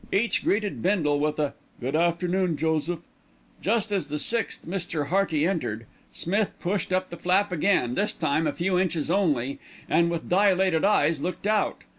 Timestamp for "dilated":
10.27-10.83